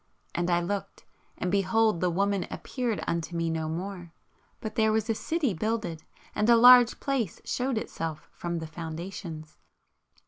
[0.33, 1.05] And I looked,
[1.37, 4.11] and behold the woman appeared unto me no more,
[4.59, 6.01] but there was a city builded,
[6.33, 9.57] and a large place showed itself from the foundations."